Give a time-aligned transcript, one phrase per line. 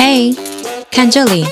[0.00, 0.32] 嘿，
[0.92, 1.44] 看这里，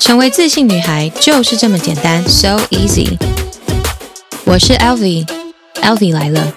[0.00, 3.18] 成为自信女孩就是这么简单，so easy。
[4.46, 6.54] 我是 Elvi，Elvi 来了。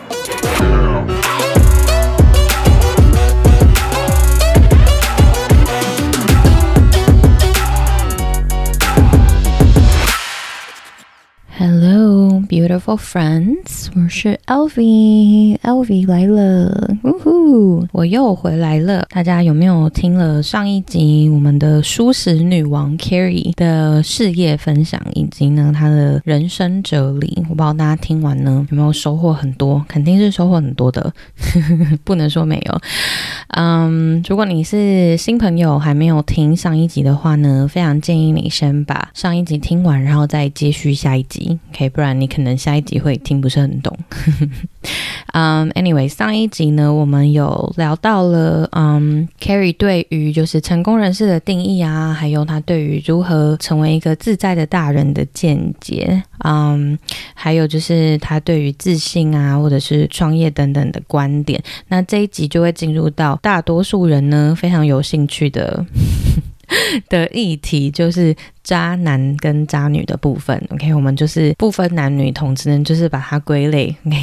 [12.49, 19.07] Beautiful friends，我是 Elvi，Elvi 来了，呜呼，我又回来了。
[19.09, 27.39] 大家有没有听了上一集我们的舒适女王 Carrie 的事业分享，以及呢她的人生哲理？
[27.49, 31.11] 我不知道大家听完呢有没有收获很多，肯定是收获很多的，
[32.05, 32.79] 不能说没有。
[33.55, 41.89] 嗯，如果你是新朋友还没有听上一集的话呢，非常建议你先把上一集听完，然后再接续下一集，OK？
[41.89, 43.81] 不然你可能下一集会听不是很
[45.33, 56.97] 嗯， anyway，上一集呢，我们有聊到了，嗯，Carrie 对于就是成功人士的定义啊，还有他对于如何成为一个自在的大人的见解，嗯，
[57.33, 61.61] 还有就是他对于自信啊，或者是创业等等的观点。
[61.87, 63.37] 那这一集就会进入到。
[63.41, 65.85] 大多数人呢，非常有兴趣的
[67.09, 68.35] 的议题就是。
[68.67, 74.17] 渣男跟渣女的部分，OK，我们就是不分男女，同志呢，就是把它归类，OK，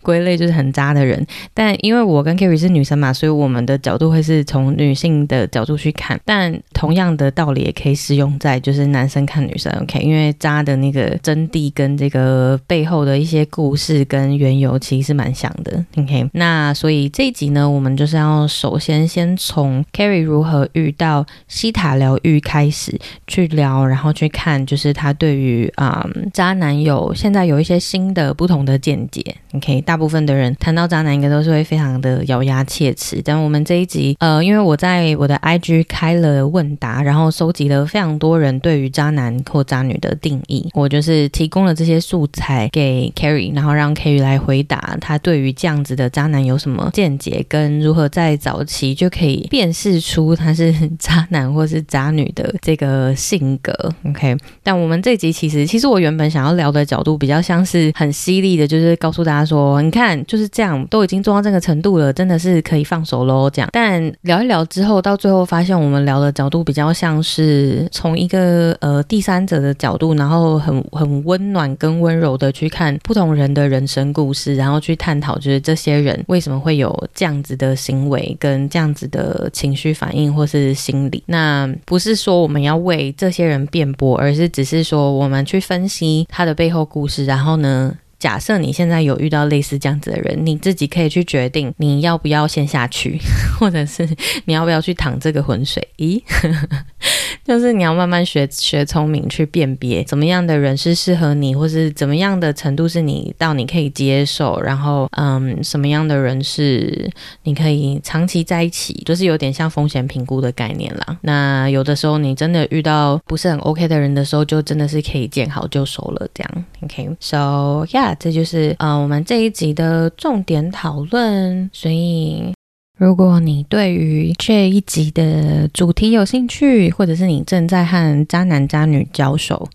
[0.00, 1.22] 归类就是很渣的人。
[1.52, 6.18] 但因为我跟 Carrie 是女生嘛，所以我们的角度会是从女性的角度去看。
[6.24, 16.26] 但同样的道理也可以适用在就是男生看女生，OK，因为渣的那个真谛跟这个背后的一些故事跟缘由其实是蛮像的，OK。
[16.32, 22.98] 那所以这一集呢，我们就是要首先先从 Carrie 如何遇到西塔疗愈开始。
[23.34, 29.24] 去聊，然后去看，就是他对于啊、嗯、渣男有现在有一些新的不同的见解。
[29.54, 33.20] OK，大部分的人谈到渣男，应该都是会非常的咬牙切齿。
[33.24, 53.12] 但我们这一集，呃，因为我在我的 IG 开了问答，然后收集了非常多人对于渣男或渣女的定义，我就是提供了这些素材给 Carrie，然后让 Carrie 来回答他对于这样子的渣男有什么见解，跟如何在早期就可以辨识出他是 渣男或是渣女的这个。
[53.24, 53.72] 性格
[54.06, 63.48] OK，但我们这集其实，其实我原本想要聊的角度比较像是很犀利的，就是告诉大家说，你看就是这样，都已经做到这个程度了，真的是可以放手喽。
[63.48, 81.22] 这样，但聊一聊之后，到最后发现我们聊的角度比较像是从一个呃第三者的角度，然后很 很温暖跟温柔的去看不同人的人生故事，然后去探讨就是这些人为什么会有这样子的行为跟这样子的情绪反应或是心理。
[81.26, 93.20] 那不是说我们要为这些人辩驳，而是只是说我们去分析他的背后故事，然后呢，假设你现在有遇到类似这样子的人，你自己可以去决定你要不要先下去，
[93.60, 94.08] 或者是
[94.46, 95.86] 你要不要去淌这个浑水？
[95.98, 96.22] 咦？
[97.44, 107.10] 就是你要慢慢学学聪明，去辨别怎么样的人是适合你，或是怎么样的程度是你到你可以接受，然后嗯，什么样的人是
[107.42, 111.18] 你可以长期在一起，就是有点像风险评估的概念啦。
[111.20, 116.64] 那有的时候你真的遇到不是很 OK 的人的时候，就真的是可以见好就收了，这样。
[116.80, 122.52] OK，so yeah，这就是呃我们这一集的重点讨论，所以。
[122.96, 129.68] 如果你对于这一集的主题有兴趣，或者是你正在和渣男渣女交手，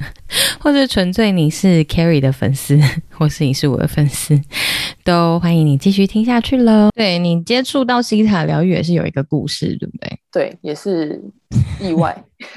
[0.60, 2.78] 或者纯粹你是 Carrie 的粉丝，
[3.10, 4.38] 或是你是我的粉丝，
[5.02, 6.90] 都欢迎你继续听下去喽。
[6.94, 10.18] 对，你接触到西塔疗愈也是有一个故事，对不对？
[10.30, 11.18] 对，也是
[11.80, 12.14] 意外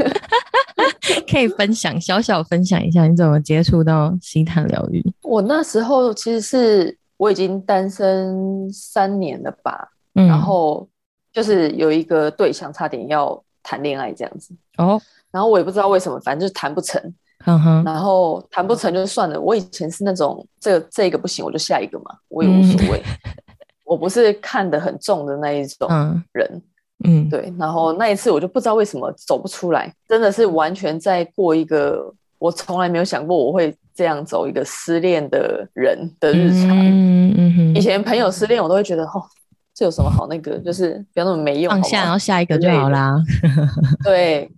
[1.32, 5.02] 可以分享小小分享一下你怎么接触到西塔疗愈。
[5.30, 9.90] 我那时候其实是我已经单身三年了吧。
[10.12, 10.86] 然后
[11.32, 15.00] 就是有一个对象差点要谈恋爱这样子哦，
[15.32, 17.02] 然后我也不知道为什么，反正就是谈不成，
[17.46, 19.40] 嗯哼，然后谈不成就算了。
[19.40, 23.02] 我以前是那种这个这个不行我就下一个嘛，我也无所谓，
[23.86, 25.88] 我不是看得很重的那一种
[26.34, 26.62] 人，
[27.06, 27.54] 嗯，对。
[27.58, 36.70] 然后那一次我就不知道为什么走不出来，真的是完全在过一个我从来没有想过我会这样走一个失恋的人的日常。
[36.70, 39.22] 嗯嗯嗯，以前朋友失恋我都会觉得哦。
[39.76, 40.58] 这有什么好那个？
[40.60, 43.16] 就是不要那么没用，放下，然后下一个就好啦。
[44.04, 44.50] 对，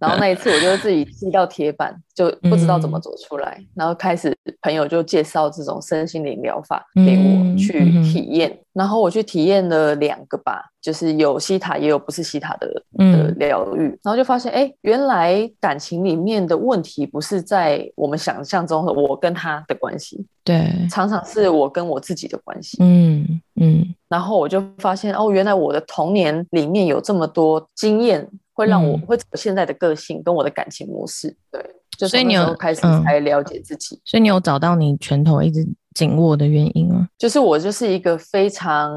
[0.00, 3.56] 然后那一次我就自己踢到铁板，就不知道怎么走出来。
[3.60, 13.84] 嗯、然后开始朋友就介绍这种身心灵疗法给我去体验，嗯、然后我去体验了两个吧，就是有西塔也有不是西塔的的疗愈。
[14.02, 22.76] 然后就发现，哎，原来感情里面的问题不是在我们想象中的我跟他的关系，对，常常是我跟我自己的关系。
[22.80, 23.40] 嗯。
[23.60, 31.34] 嗯，然后我就发现哦，原来我的童年里面有这么多经验，会让我会我现在的个性跟我的感情模式。
[31.52, 31.64] 对，
[31.96, 37.08] 就所以你有开始才了解自己，所以你有找到你拳头一直紧握的原因吗？
[37.16, 38.92] 就是我就是一个非常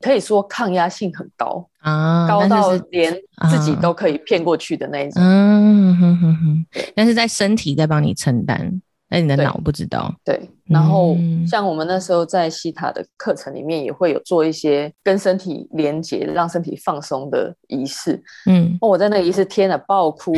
[0.00, 3.12] 可以说抗压性很高啊，高到连
[3.48, 5.22] 自己都可以骗过去的那一种。
[5.22, 8.82] 嗯哼哼哼，但是在身体在帮你承担。
[9.12, 18.22] 那你的脑不知道对，对，然后像我们那时候在西塔的课程里面，也会有做一些跟身体连接、让身体放松的仪式。
[18.46, 20.32] 嗯，我在那个仪式，天哪，爆哭！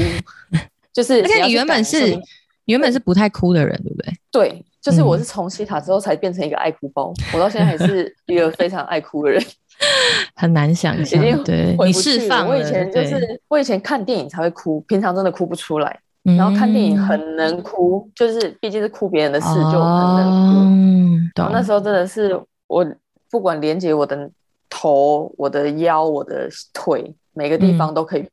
[0.90, 2.18] 就是而且你原本是
[2.66, 4.12] 原本是不太哭的人，对不对？
[4.30, 9.42] 对，就是我是从西塔之后才变成一个爱哭包，我到现在还是 一个非常爱哭的人，
[10.36, 11.22] 很难想象。
[11.44, 12.48] 对，你释放。
[12.48, 16.00] 我以前就是我以前看电影才会哭，平常真的哭不出来。
[16.24, 20.60] 然后看电影很能哭，嗯、就是毕竟是哭别人的事，就很能哭。
[20.60, 22.86] 哦、然后那时候真的是我
[23.28, 24.30] 不管连接我的
[24.70, 28.24] 头、我的腰、我的腿，每个地方都可以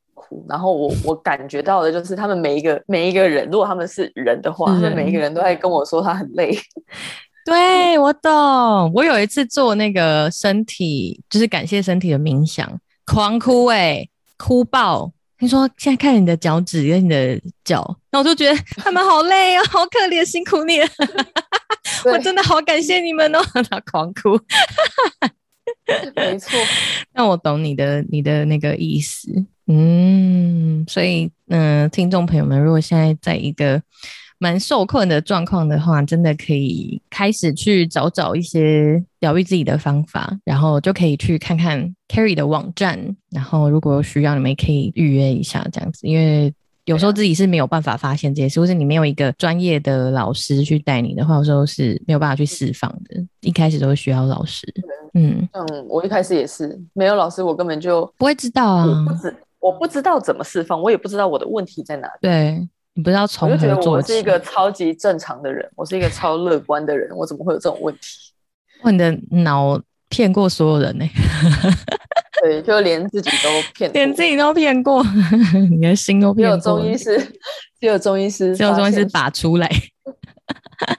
[0.48, 6.56] 然后我我感觉到的就是他们每一个每一个人，如果他们是人的话，他们每一个人都在跟我说他很累。
[7.44, 8.92] 对，我懂。
[8.94, 12.70] 我有一次做那个身体，就是感谢身体的冥想，
[13.06, 15.10] 狂哭哎、欸，哭爆。
[15.38, 20.86] 听说现在看你的脚趾跟你的脚，那我就觉得他们好累哦，好可怜，辛苦你了，
[22.04, 22.12] 对。
[22.12, 23.40] 我真的好感谢你们哦，
[23.70, 24.38] 他狂哭，
[26.14, 26.50] 没错，
[27.14, 29.32] 那我懂你的你的那个意思，
[29.72, 33.80] 嗯，所以嗯、呃，听众朋友们，如果现在在一个
[34.38, 42.98] 蛮受困的状况的话，真的可以开始去找找一些疗愈自己的方法，然后就可以去看看 Carrie 的网站，
[43.30, 46.00] 然后如果有需要，你们也可以预约一下这样子。
[46.02, 46.52] 因为
[46.86, 53.24] 有时候自己是没有办法发现这些事，或是你没有一个专业的老师去带你的话，有时候是没有办法去释放的。
[53.42, 54.66] 一开始都会需要老师。
[55.14, 62.14] 嗯，嗯，我一开始也是没有老师，我根本就不会知道啊，不知我不知道怎么释放，我也不知道我的问题在哪里。
[62.22, 62.68] 对。
[62.92, 63.68] 你不知道从何做起。
[63.68, 68.00] 我就觉得我是一个超级正常的人，我是一个超乐观的人，我怎么会有这种问题？
[68.82, 71.04] 哇，你的脑骗过所有人呢、
[72.42, 72.42] 欸？
[72.42, 75.04] 对，就连自己都骗，连自己都骗过，
[75.70, 76.58] 你的心都骗过。
[76.58, 77.18] 只有中医师，
[77.80, 79.70] 只有中医师，只有中医师拔出来。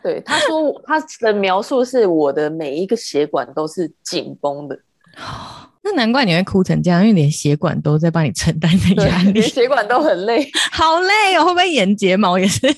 [0.01, 4.79] 对，他说他的描述是我的每一个血管都是紧绷的。
[5.83, 11.45] 那难怪你会哭成这样，因为连血管都在帮你承担着压力，连血管都很累， 好累哦！
[11.45, 12.61] 会不会眼睫毛也是？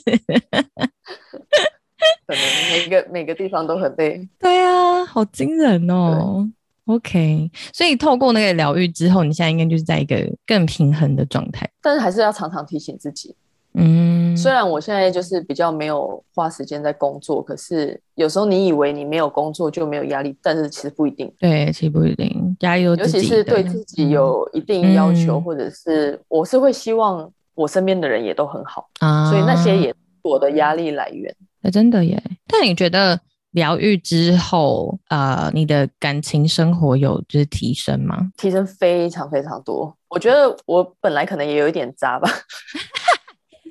[2.26, 2.42] 可能
[2.72, 4.28] 每个每个地方都很累。
[4.40, 6.50] 对啊，好惊人哦。
[6.86, 13.34] OK，所以透过那个疗愈之后，你现在应该就是在一个更平衡的状态，但是还是要常常提醒自己。
[13.76, 21.34] 嗯，虽然我现在就是比较没有花时间在工作，可是有时候你以为你没有工作就没有压力，但是其实不一定。
[21.40, 31.36] 对，其实不一定，压力尤其是对自己有一定要求，嗯、或者是我是会希望我身边的人也都很好啊，所以那些也是我的压力来源。
[31.62, 32.22] 哎，真的耶。
[32.48, 33.20] 但你觉得
[33.52, 38.18] 疗愈之后，呃，你的感情生活有就是提升吗？
[38.38, 39.96] 提升非常非常多。
[40.10, 42.30] 我觉得我本来可能也有一点渣吧。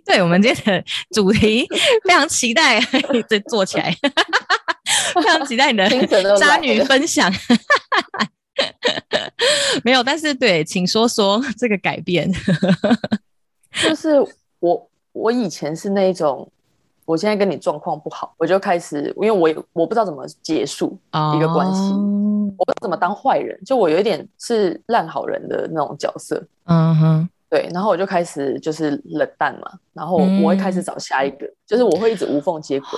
[0.04, 1.66] 对，我们今天的主题
[2.04, 2.80] 非常期待，
[3.28, 3.94] 再做起来，
[5.14, 5.88] 非常期待你的
[6.36, 7.32] 渣女分享。
[9.84, 12.30] 没有，但是对，请说说这个改变。
[13.82, 14.20] 就是
[14.60, 16.50] 我，我以前是那种，
[17.04, 20.98] 我现在跟你状况不好，我就开始，因为我也我不知道怎么结束
[21.36, 26.44] 一个关系，哦、我不知道怎么当坏人，就我有一点是烂好人的那种角色。
[26.64, 27.28] 嗯哼。
[27.52, 32.88] 对，然后我就开始就是冷淡嘛，然后我会开始找下一个，嗯、就是我会一直无缝接轨。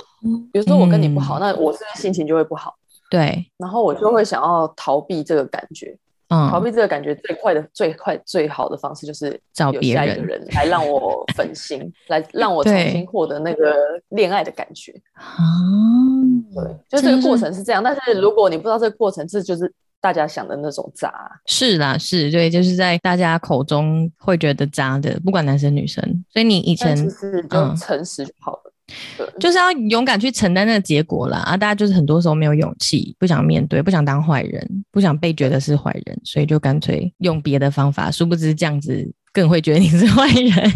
[0.53, 2.73] 比如说我跟你不好，嗯、那我是不是心情就会不好？
[3.11, 5.93] 对，然后我就会想要逃避这个感觉。
[6.29, 13.75] 嗯，逃避这个感觉最快的、最快、最好的方式就是找下一个人来让我分心， 来让我重新获得那个
[14.07, 14.93] 恋爱的感觉。
[15.15, 17.83] 啊、嗯，对，就这个过程是这样。
[17.83, 19.69] 但是如果你不知道这个过程，这就是。
[20.01, 21.11] 大家想的那种渣，
[21.47, 26.03] 是啦，是对，就是在大家口中会觉得渣的，不管男生女生。
[26.31, 26.95] 所以你以前
[27.49, 28.73] 就诚实就好了，
[29.17, 31.39] 嗯、就是要勇敢去承担那个结果啦。
[31.39, 38.11] 啊，大家就是很多时候没有勇气，不想面对，不想当坏人，不想被觉得是坏人，所以就干脆用别的方法。
[38.11, 40.71] 殊不知这样子更会觉得你是 坏人。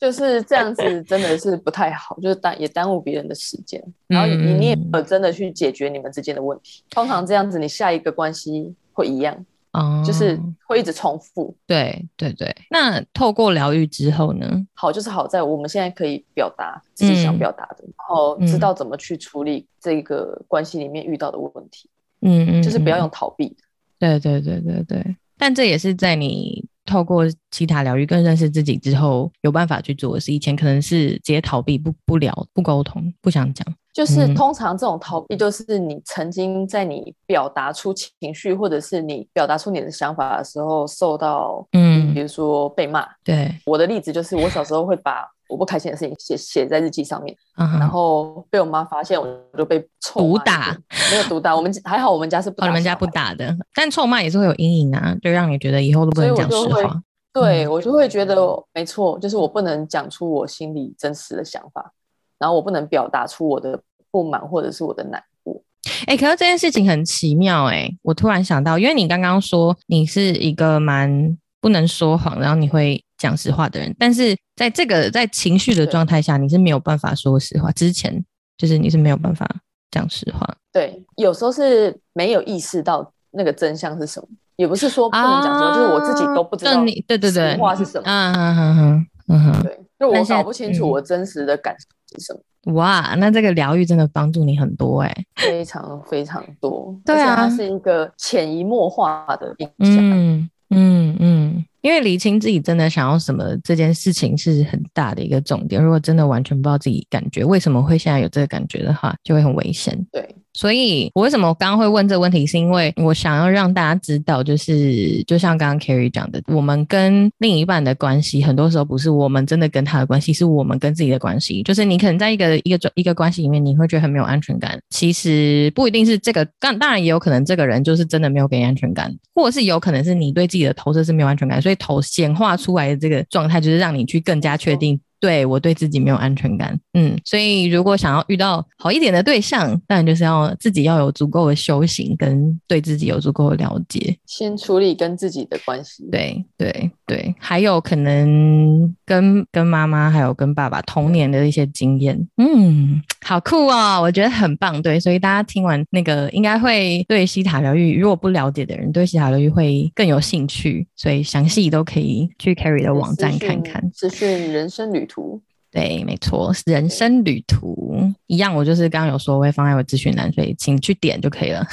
[0.00, 6.82] 就是这样子，真的是不太好，就是耽也耽误别人的时间，然后你你也没有真的去解决你们之间的问题。
[6.88, 11.54] 通常这样子，你下一个关系会一样，哦，就是会一直重复。
[11.66, 12.50] 对对对。
[12.70, 14.66] 那透过疗愈之后呢？
[14.74, 21.90] 好，就是好在我们现在可以表达自己想表达的，嗯、然后知道怎么去处理这个关系里面遇到的问题。
[22.22, 23.54] 嗯嗯，就是不要用逃避。
[23.98, 30.32] 对对对对对，但这也是在你透过其他疗愈更认识自己之后有办法去做的事。
[30.32, 33.64] 以前可能是直接逃避，不不聊，不沟通，不想讲。
[33.92, 43.06] 就是通常这种逃避，就是你曾经在你表达出情绪，或者是你表达出你的想法的时候，受到嗯，比如说被骂。
[43.22, 49.26] 对，我的例子就是，我小时候会把我不开心的事情写写在日记上面，然后被我妈发现，我
[49.58, 50.76] 就被毒打。
[51.10, 52.68] 没有毒打，我们还好，我们家是不打。
[52.68, 57.02] 你们家不打的，但臭骂也是会有阴影啊，就让你觉得以后都不能讲实话。
[57.32, 58.36] 对，我就会觉得
[58.72, 61.92] 没错，就是我不能讲出我心里真实的想法。
[62.38, 63.78] 然后我不能表达出我的
[64.10, 65.62] 不满或者是我的难过，
[66.06, 77.70] 哎、欸，可是这件事情很奇妙、欸，哎，我突然想到，因为你刚刚说你是一个蛮不能说谎，然后你会讲实话的人，但是在这个在情绪的状态下，你是没有办法说实话。
[77.72, 78.24] 之前
[78.56, 79.46] 就是你是没有办法
[79.90, 91.86] 讲实话，对，有时候是没有意识到那个真相是什么，也不是说不能讲实话，啊、就是我自己都不知道，你对对对，实话是什么，嗯嗯嗯嗯嗯，对，就我搞不清楚我真实的感受
[92.18, 92.24] 是。
[92.26, 92.40] 什么？
[92.74, 96.94] 哇，那这个疗愈真的帮助你很多哎、欸，非常非常多。
[97.06, 99.96] 对啊，它是一个潜移默化的影响。
[99.96, 105.82] 嗯嗯嗯，因为理清自己真的想要什么这件事情是很大的一个重点。
[105.82, 110.06] 如果真的完全不知道自己感觉为什么会现在有这个感觉的话，就会很危险。
[110.12, 110.39] 对。
[110.52, 121.62] 所以，我为什么我刚刚会问这个问题，是因为我想要让大家知道，就是就像刚刚 Carrie 讲的，我们跟另一半的关系，很多时候不是我们真的跟他的关系，是我们跟自己的关系。
[121.62, 135.00] 就是你可能在一个一个一个关系里面，你会觉得很没有安全感，其实不一定是这个，当当然也有可能这个人就是真的没有给你安全感，或者是有可能是你对自己的投射是没有安全感，所以投显化出来的这个状态，就是让你去更加确定。
[135.20, 146.08] 对，我对自己没有安全感，嗯，所以如果想要遇到好一点的对象，当然就是要自己要有足够的修行，跟对自己有足够的了解，先处理跟自己的关系。
[146.10, 154.80] 对对对，还有可能跟跟妈妈还有跟爸爸童年的一些经验，嗯，好酷哦，我觉得很棒。
[154.80, 160.88] 对，所以大家听完那个，应该会对西塔疗愈，如果不了解的人，对西塔疗愈会更有兴趣。
[160.96, 165.06] 所以详细都可以去 Carrie 的网站看看，资讯人生旅。
[165.10, 168.54] 图对，没错，人生旅途一样。
[168.54, 171.64] 我就是刚刚有说我会放在我资讯栏，所以请去点就可以了。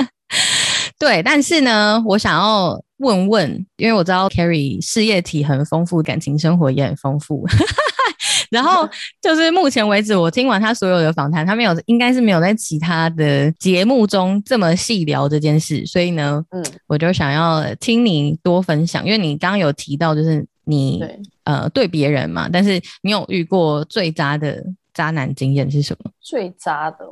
[0.98, 7.46] 对，但是呢，我想要问问，因为我知道 Carrie 事业体很丰富，感情生活也很丰富。
[8.50, 8.88] 然后
[9.20, 15.84] 就是目前为止，我听完他所有的访谈，他没有，应该是没有在其他的节目中这么细聊这件事。
[15.86, 21.04] 所以呢，嗯，我就想要听你多分享，因为你刚刚有提到，就是你。
[21.44, 26.10] 呃，对别人嘛，但是你有遇过最渣的渣男经验是什么？
[26.18, 27.06] 最渣的，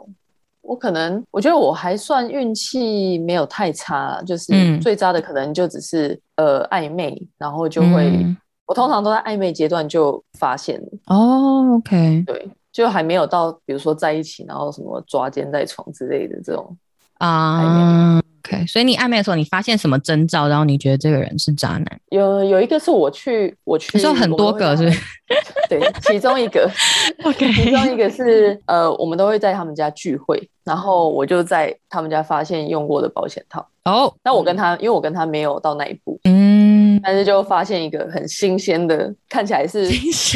[0.63, 16.75] 我可能我觉得我还算运气没有太差，就是最渣的可能就只是、嗯、呃暧昧，然后就会、嗯、我通常都在暧昧阶段就发现了哦，OK，对，就还没有到比如说在一起，然后什么抓奸在床之类的这种
[17.19, 18.19] 啊。
[18.53, 21.87] Uh OK，所以你暧昧的时候，你发现什么征兆，然后你觉得这个人是渣男？
[22.11, 25.01] 有有一个是我去，我去，你说很多个是不是？
[25.69, 26.71] 对，其中一个，
[27.25, 33.67] OK，其中一个是呃，我们都会在他们家聚会，然后我就在他们家发现用过的保险套。
[33.85, 39.87] 哦、oh，那我跟他，因为我跟他没有到那一步，嗯，但是就发现一个很新鲜的，看起来是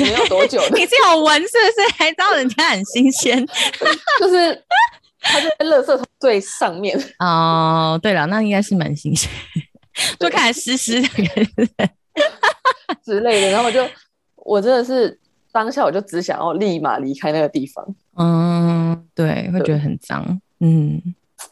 [0.03, 1.95] 没有多久的， 你是有闻是不是？
[1.97, 3.47] 还知道人家很新鲜，
[4.19, 4.63] 就是。
[5.29, 7.99] 他就在垃圾桶最上面哦。
[8.03, 9.31] 对了，那应该是蛮新鲜，
[10.19, 11.09] 就看来湿湿的
[13.05, 13.51] 之类的。
[13.51, 13.87] 然后我就，
[14.37, 15.19] 我真的是
[15.53, 17.85] 当下我就只想要立马离开那个地方。
[18.17, 20.41] 嗯，对，会觉得很脏。
[20.61, 21.01] 嗯，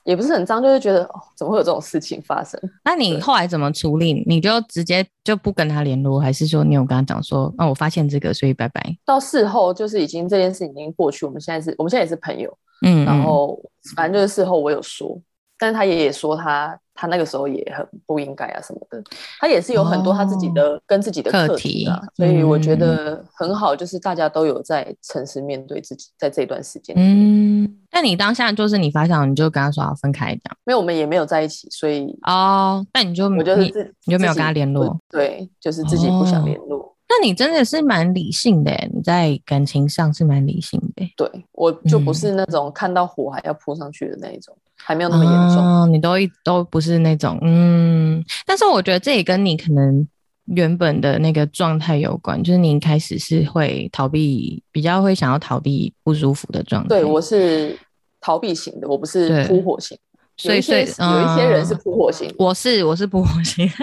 [0.04, 2.58] 也不是很脏，就是觉得哦，怎么会有这种事情发生？
[2.84, 4.24] 那你后来怎么处理？
[4.26, 8.82] 你就直接就不跟他联络，还是说你有跟他讲说，那、哦、我发现这个，所以拜拜。
[9.04, 12.56] 到事后就是已经这件事已经过去，我们现在是，我们现在也是朋友。
[12.84, 13.58] 嗯，然后
[13.96, 15.18] 反正就是事后我有说，
[15.58, 19.02] 但是他也也说他他那个时候也很不应该啊什么的，
[19.40, 26.94] 他也是有很多他自己的、哦、跟自己的课题啊，所以我觉得很好，就是大家都有在诚实面对自己，在这段时间。
[26.96, 30.56] 嗯，那你当下就是你发现你就跟他说要分开这样？
[30.64, 33.72] 没有，我们也没有在一起，所以哦，那你就我就是你，
[34.06, 36.78] 你就没有跟他联络，对，就是自己不想联络。
[36.78, 41.06] 哦那你真的是蛮理性的，你在感情上是蛮理性的。
[41.16, 45.58] 对，我就不是那种看到火还要扑上去的那一种，嗯、还没有那么严重。
[45.58, 48.24] 哦，你都一都不是那种，嗯。
[48.46, 50.06] 但是我觉得这也跟你可能
[50.46, 56.88] 原本的那个状态有关，就是你一开始是会逃避，比较会想要逃避不舒服的状态。
[56.88, 57.78] 对，我是
[58.20, 59.96] 逃避型的，我不是扑火型。
[60.36, 63.68] 所以所以有一些人是扑火型，我是我是扑火型。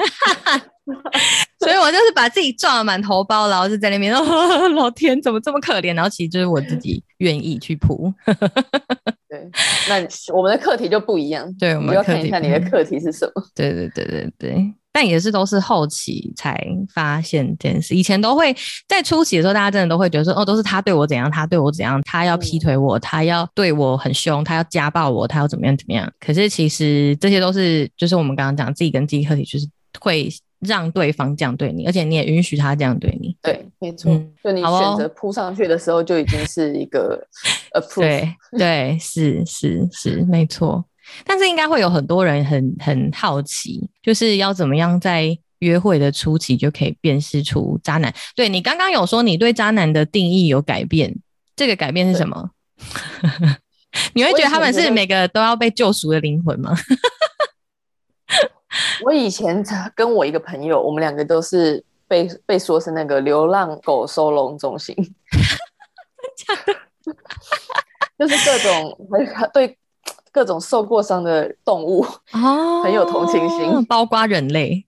[1.62, 4.12] 所以我就是把自己撞得满头包，然后就在那边，
[4.76, 5.96] 老天怎么这么可怜？
[5.96, 8.12] 然后其实就是我自己愿意去扑。
[9.30, 9.50] 对，
[9.88, 9.96] 那
[10.36, 11.48] 我们的课题就不一样。
[11.60, 13.44] 对，我们要看一下你的课题是什么。
[13.56, 16.60] 对对对对对，但也是都是后期才
[16.94, 17.94] 发现这件事。
[17.94, 18.54] 以前都会
[18.90, 26.12] 在初期的时候，大家真的都会觉得说，哦，都是他对我怎样，他对我怎样，他要劈腿我，他要对我很凶，他要家暴我，他要怎么样怎么样。
[26.20, 29.68] 可是其实这些都是，就是我们刚刚讲自己跟自己课题，就是
[30.00, 30.28] 会。
[30.62, 33.36] 让对方这样对你，而且你也允许他这样对你。
[33.42, 34.12] 对，没错。
[34.12, 37.28] 嗯、就你选择扑上去的时候，就已经是一个
[37.74, 38.02] approve。
[38.52, 40.86] 对对，是是是，没错。
[41.26, 48.14] 但是应该会有很多人很很好奇，就是要怎么样在约会的初期就可以辨识出渣男？
[48.36, 51.14] 对，你刚刚有说你对渣男的定义有改变，
[51.56, 52.52] 这个改变是什么？
[54.14, 56.74] 你会觉得他们是每个都要被救赎的灵魂吗？
[59.04, 59.62] 我以前
[59.96, 64.96] 跟我一个朋友，我们两个都是被被说是那个流浪狗收容中心，
[68.18, 68.98] 就是各种
[69.54, 69.78] 对
[70.32, 74.86] 各种受过伤的动物哦，很有同情心，包括人类，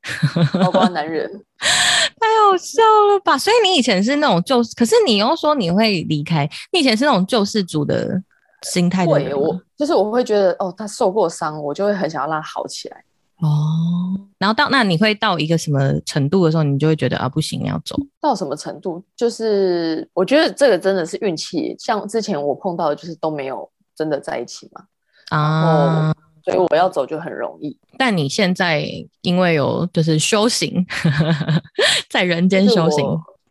[0.53, 2.81] 包括男人， 太好笑
[3.11, 3.37] 了吧？
[3.37, 8.23] 所以你以前是那种救，可是你又说你会离开，你以前是那种救世主的
[8.61, 13.03] 心态的人，我就是我会觉得哦，他受过伤，我就会很想要让他好起来。
[13.39, 17.95] 哦，然后到那你会到一个什么程度的时候，你就会觉得啊不行，要走。
[18.21, 19.03] 到什么程度？
[19.15, 24.83] 就是我觉得这个真的是运气，像之前我碰到的，就是都没有真的在一起嘛，
[25.37, 26.13] 啊，
[26.45, 27.77] 所以我要走就很容易。
[27.97, 28.87] 但你现在
[29.21, 30.85] 因为有就是修行，
[32.09, 33.05] 在人间修行。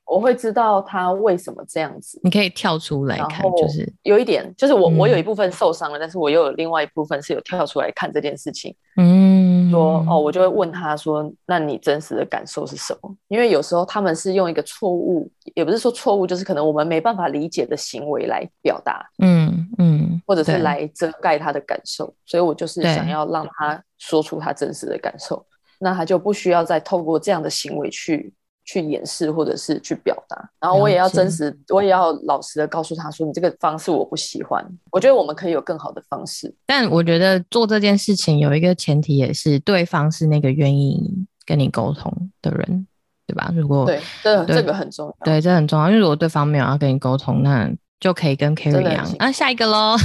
[0.05, 9.32] 我会知道他为什么这样子，你可以跳出来看，就是有一点，就是我、嗯、我有一部分受伤了，但是我又有另外一部分是有跳出来看这件事情，嗯，
[9.73, 13.17] 说哦，我就会问他说，那你真实的感受是什么？
[13.27, 25.45] 因为有时候他们是用一个错误，也不是说错误，就是可能我们没办法理解的行为来表达，嗯嗯，或者是来遮盖他的感受，所以我就是想要让他说出他真实的感受，
[25.81, 28.33] 那他就不需要再透过这样的行为去。
[28.65, 34.65] 去掩饰或者是去表达，然后我也要真实，我也要老实的告诉他说，你这个方式我不喜欢。
[34.91, 42.87] 我觉得我们可以有更好的方式，但我觉得做这件事情有一个前提，也是对方是那个愿意跟你沟通的人，
[43.27, 43.53] 对吧？
[43.55, 45.89] 如果对，这这个很重要，对，这很重要。
[45.89, 49.97] 因为如果对方没有要跟你沟通，那就可以跟 Kerry 一样啊，下一个喽，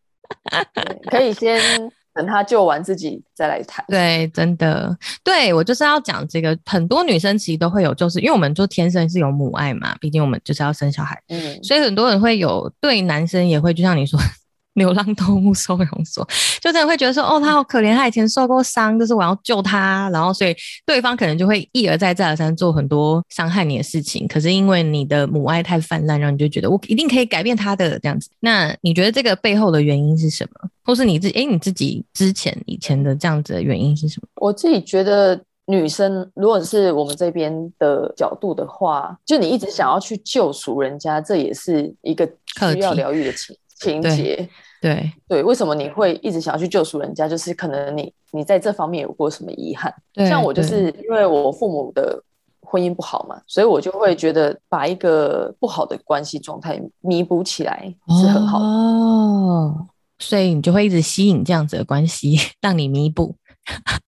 [1.10, 1.60] 可以先。
[2.14, 3.84] 等他救完自己再来谈。
[3.88, 6.56] 对，真的，对，我就是要讲这个。
[6.64, 14.18] 很多女生其实都会有，就是因为我们就天生是有母爱嘛，毕竟我们就是要生小孩，嗯，所以很多人会有对男生也会，就像你说。
[14.74, 16.26] 流浪动物收容所，
[16.62, 20.54] 就真的会觉得说，哦，他好可怜，他以前受过伤，就是我要救他，然后所以
[20.86, 24.26] 对方可能就会一而再再而三做很多伤害你的事情。
[24.28, 28.28] 可是因为你的母爱太泛滥，让你就觉得我一定可以改变他的这样子。
[28.40, 30.68] 那你觉得这个背后的原因是什么？
[30.84, 34.28] 或是你自己，诶，你自己之前以前的这样子的原因是什么？
[34.36, 42.26] 我自己觉得，女生如果是我们这边的角度的话，就你一直想要去救赎人家，这也是一个
[42.72, 44.48] 需要疗愈的情情节。
[44.80, 47.26] 对对，为什么你会一直想要去救赎人家？
[47.26, 49.90] 就是可能你你在这方面有过什么遗憾？
[50.28, 52.22] 像我就是因为我父母的
[52.60, 58.64] 婚姻不好嘛，所以我就会觉得把一个不好的关系状态弥补起来是很好的。
[58.64, 59.86] 哦，
[60.18, 63.34] 所以你就会一直吸引这样子的关系，让你弥补。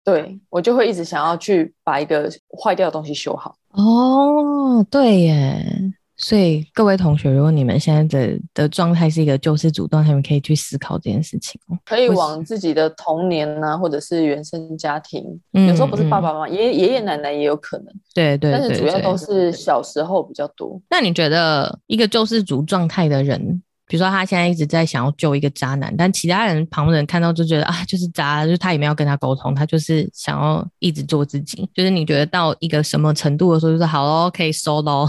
[0.03, 2.29] 对，我就会一直想要去把一个
[2.61, 3.55] 坏掉的东西修好。
[3.71, 5.93] 哦，对耶。
[6.25, 11.77] 所以各位同学，如果你们现在的的状态是一个救世主状态，他们可以去思考这件事情哦。
[11.85, 17.85] 可以往自己的童年啊，或者是原生家庭，嗯、有时候不是爸爸妈妈，爷爷爷奶奶也有可能。
[18.11, 20.81] 对对，对，但是主要都是小时候比较多。
[20.89, 31.69] 那你觉得一个救世主状态的人，比如说他现在一直在想要救一个渣男，但其他人旁人看到就觉得啊，就是渣，就是他也没有跟他沟通，他就是想要一直做自己。
[31.71, 35.05] 就是你觉得到一个什么程度的时候，就是好喽，可以收喽。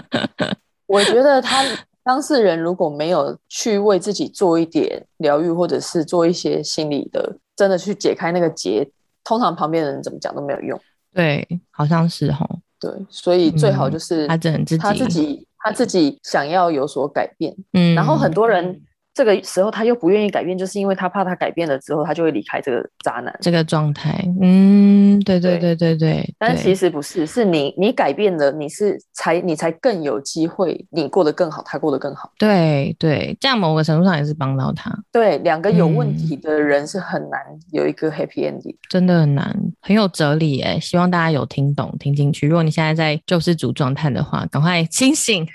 [0.86, 1.62] 我觉得他
[2.04, 8.90] 当事人如果没有去为自己做一点疗愈，或者是做一些心理的，真的去解开那个结，
[9.24, 10.80] 通常旁边的人怎么讲都没有用。
[11.14, 12.48] 对，好像是哈。
[12.80, 17.54] 对，所以最好就是、嗯、他自己，他自己，他自己想要有所改变。
[17.74, 18.82] 嗯，然后很多人
[19.14, 24.24] 这个时候他又不愿意改变，就是因为他怕他改变了之后，他就会离开这个渣男这个状态。
[24.40, 26.12] 嗯，对对对对对。
[26.12, 32.32] 对但其实不是，是你你改变了，你是才你才更有机会，你过得更好，他过得更好。
[32.38, 34.92] 对对，这样某个程度上也是帮到他。
[35.12, 40.80] 对，两个有问题的人是很难有一个 happy ending，、嗯、真的很难，很有哲理哎。
[40.80, 42.48] 希望大家有听懂听进去。
[42.48, 45.46] 如果你现在在救世主状态的话，赶快清醒。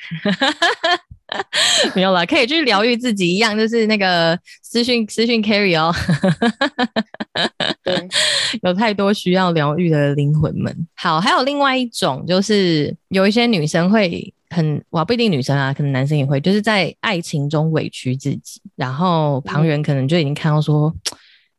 [1.93, 5.93] 没有了，可以去疗愈自己一样，就是那个私讯私讯 carry 哦。
[7.83, 8.07] 对，
[8.63, 10.75] 有太多需要疗愈的灵魂们。
[10.95, 20.89] 好，还有另外一种，就是有一些女生会很，哇，不一定女生啊，可能男生也会，就是在爱情中委屈自己，然后旁人可能就已经看到说。
[20.89, 21.13] 嗯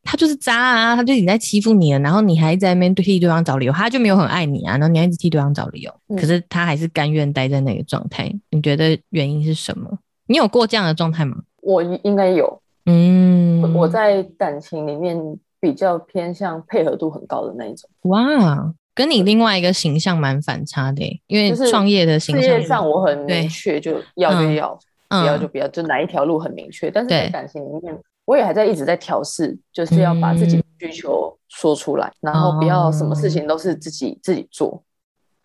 [0.05, 8.33] 他就是渣啊，他就已经在欺负你了，然后你还在那边替对方找理由，他就没有很爱你啊，然后你还一直替对方找理由，嗯、可是他还是甘愿待在那个状态。
[8.51, 9.99] 你觉得原因是什么？
[10.27, 11.37] 你有过这样的状态吗？
[11.61, 15.19] 我应该有，嗯，我在感情里面
[15.61, 17.91] 比较偏向配合度很高的那一种。
[18.03, 27.99] 哇，跟你另外一个形象蛮反差的，因为创业的形象，事业上我很明确，就要就要，嗯、不要就不要，就哪一条路很明确，但是在感情里面。
[28.29, 34.85] 我也还在一直在调试，就是要把自己的需求说出来，嗯、然后不要什么事情都是自己、哦、自己做。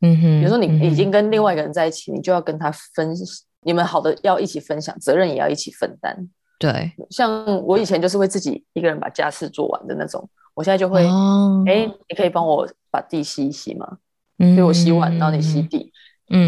[0.02, 3.16] 嗯哼，比如说你已经跟另外一个人在一起，嗯、你就要跟他分，
[3.62, 6.30] 你们好的要一起分享，责任也要一起分担。
[6.60, 14.00] 对，像我以前就是会自己一个人把家事做完的那种，我现在就会，哎、哦欸，你可以帮我把地吸一吸吗？
[14.40, 15.78] 嗯，给我洗碗，然后你吸地。
[15.78, 15.92] 嗯，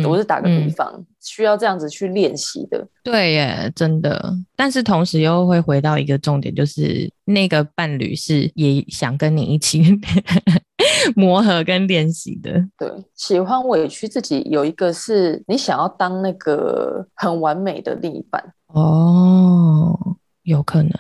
[0.06, 2.88] 我是打个比方，嗯、需要这样子去练习的。
[3.04, 4.34] 对耶，真的。
[4.56, 9.84] 但是同时又会回到一个重点，就是那个伴侣是也想跟你一起
[11.16, 12.52] 磨合跟练习的。
[12.78, 18.44] 对，喜欢委屈自己，有一个是你想要当那个很完美的另一半。
[18.68, 19.98] 哦，
[20.44, 20.92] 有可能。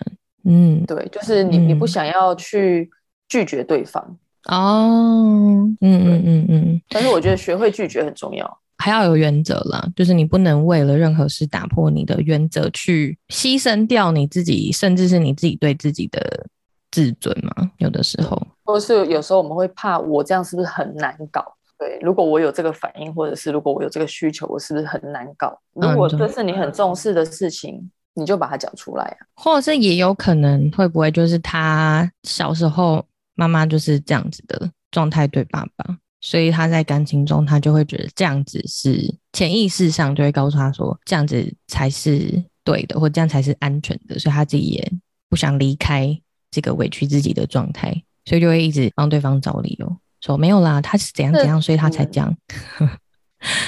[0.44, 2.90] 嗯，对，就是你，嗯、你不想要去
[3.28, 4.18] 拒绝对方。
[4.46, 6.48] 哦，嗯嗯嗯嗯。
[6.50, 8.60] 嗯，但是我觉得学会拒绝很重要。
[8.78, 16.46] 还要有原则啦，就是你不能为了任何事打破你的原则，去牺牲掉你自己，甚至是你自己对自己的
[16.92, 17.72] 自尊嘛。
[17.78, 21.44] 有的时候，或是有时候我们会怕，我这样是不是很难搞？
[21.80, 25.58] 对，如果我有这个反应，或者是如果我有这个需求，我是不是很难搞？
[25.74, 29.18] 如果这是你很重视的事情，嗯、你就把它讲出来啊。
[29.36, 33.04] 或者是也有可能会不会就是他小时候
[33.36, 35.98] 妈妈就是这样子的状态对爸爸？
[36.22, 44.18] 所以他在感情中，他就会觉得这样子是潜意识上就会告诉他说，这样子才是对的，或这样才是安全的。
[44.18, 44.92] 所以他自己也
[45.30, 46.20] 不想离开
[46.50, 47.94] 这个委屈自己的状态，
[48.26, 52.36] 所以就会一直帮对方找理由，说没有啦，他是怎样怎样，所以他才这样。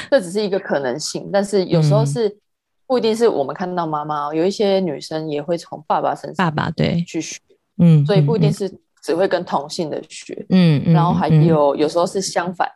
[0.09, 2.39] 这只是一个可能性，但是有时候是
[2.87, 7.39] 不一定是我们看到妈妈，有一些女生也会从爸爸身上，爸爸对去学，
[7.77, 8.79] 嗯，所以不一定是。
[9.07, 12.69] 只会跟同性的学，嗯，然后还有有时候是相反，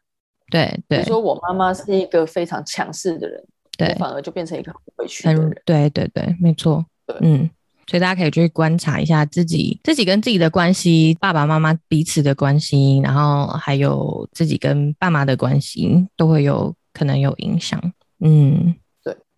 [0.50, 3.44] 对对，比如说我妈妈是一个非常强势的人，
[3.78, 7.50] 对，反而就变成一个很委屈的人，对对对，没错，对，嗯，
[7.86, 17.78] 所以大家可以去观察一下自己自己跟自己的关系，爸爸妈妈彼此的关系，然后还有自己跟爸妈的关系，都会有可能有影响，
[18.22, 18.81] 嗯，对，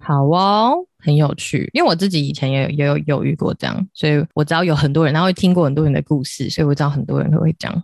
[0.03, 0.85] 好哦。
[1.05, 7.83] 很有趣，因为我自己以前也有也有犹豫过这样，所以我知道有很多人，然后会听过很多人的故事，所以我知道很多人都会讲。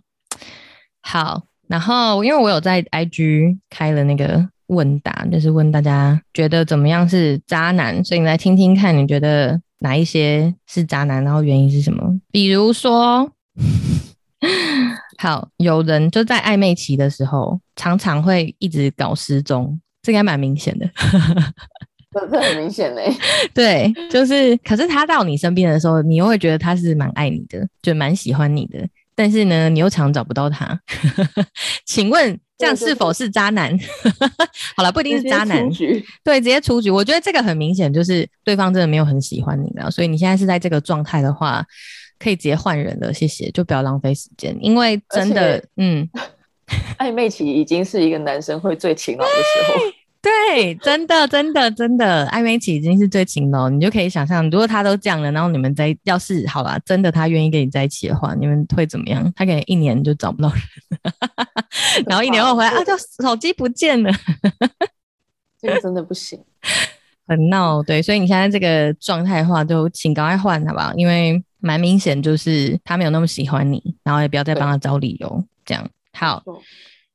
[1.02, 12.02] 好，然后因为我有在 IG 开了那个问答，就是问大家觉得怎么样是渣男，所以你来听听看，你觉得哪一些是渣男，然后原因是什么？
[12.32, 13.30] 比如说，
[15.20, 20.90] 好，有人就在暧昧期的时候，常常会一直搞失踪，这应该蛮明显的。
[22.12, 23.08] 这这很明显嘞，
[23.54, 30.76] 对，就是，可是他到你身边的时候，你又会觉得他是蛮爱你的，就蛮喜欢你的，但是呢，你又常找不到他。
[31.86, 33.78] 请问这样是否是渣男？
[34.76, 35.68] 好了，不一定是渣男，
[36.24, 36.90] 对，直接出局。
[36.90, 41.64] 我觉得这个很明显，就是对方真的没有很喜欢你了，所以你现在是在这个状态的话，
[42.18, 46.08] 可以直接换人了，谢谢，就不要浪费时间，因为真的，且嗯，
[46.98, 49.99] 暧昧期已经是一个男生会最勤劳的时候。
[50.52, 59.32] 对，真的，真的，真的，暧昧期已经是最勤劳，你就可以想象，如果他都这样了，然后你们在要是好了，真的他愿意跟你在一起的话，你们会怎么样？
[59.34, 60.60] 他可能一年就找不到人，
[62.06, 62.92] 然后一年后回来啊，就
[63.24, 64.12] 手机不见了，
[65.58, 66.38] 这个真的不行，
[67.26, 67.82] 很闹。
[67.82, 70.92] 对，所以你现在这个状态的话，就请赶快换好不好？
[70.96, 75.28] 因为蛮明显就是他没有那么喜欢你，然后也不要再帮他找理由，
[75.64, 76.42] 对这样好。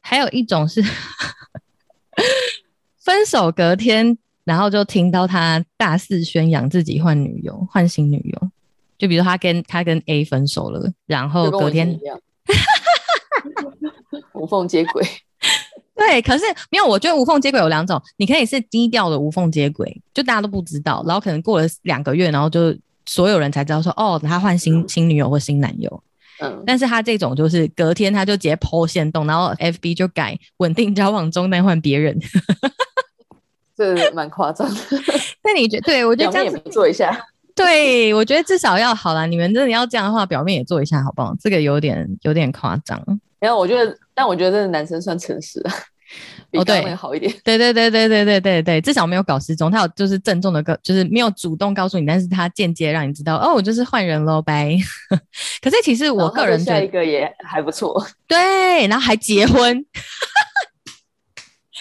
[0.01, 0.83] 还有一种是。
[3.05, 8.49] 分手隔天然后就听到他大肆宣扬自己换女友、换新女友，
[8.97, 11.99] 就比如他跟他跟 A 分手了，然后隔天
[14.33, 15.07] 无缝接轨。
[15.95, 26.03] 对，可是没有，我觉得无缝接轨有两种，你可以是低调的无缝接轨，就大家都不知道，然后可能过了两个月，然后就所有人才知道说，哦，他换新、嗯、新女友或新男友。
[26.41, 32.19] 嗯，但是他这种就是隔天他就直接 po 限动，然后 FB 就改稳定交往中，但换别人，
[33.75, 34.81] 这蛮夸张的。
[35.43, 35.83] 那你觉得？
[35.83, 37.17] 对我觉得这样子做一下。
[37.55, 39.25] 对，我觉得至少要好了。
[39.25, 41.33] 你们真的要这样的话，表面也做一下，好不好？
[41.39, 43.01] 这个有点有点夸张。
[43.39, 45.63] 然后我觉得，但我觉得这个男生算诚实，
[46.51, 47.31] 比对会好一点。
[47.45, 49.71] 对、对对对对对对对，至少没有搞失踪。
[49.71, 54.75] 他有就是郑重的告，就是没有主动告诉你，但是他间接让你知道，哦，我就是换人喽，拜。
[55.61, 58.05] 可是其实我个人觉得下一个也还不错。
[58.27, 59.85] 对，然后还结婚。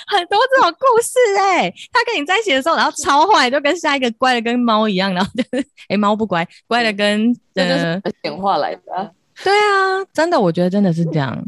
[0.07, 1.75] 很多这种故事哎、欸。
[1.93, 9.11] 他跟你在一起的时候，然后超坏，就跟下一个乖的跟猫一样，然后就是哎猫不乖，乖的跟 呃演化来的、啊。
[9.43, 11.45] 对啊，真的，我觉得真的是这样。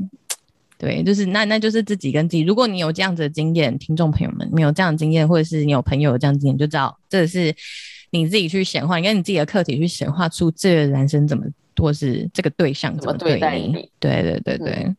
[0.79, 2.43] 对，就是那那就是自己跟自己。
[2.43, 7.55] 如果你有这样子的经验，听众朋友们你有这样的经验，或者是你有朋友有这样的经验，就知道这是
[8.11, 11.45] 你自己去显化，你跟你自己的课题去显化出这个男生怎么，
[11.77, 13.41] 或是这个对象怎么对你。
[13.41, 14.73] 对，你对对对对。
[14.85, 14.97] 嗯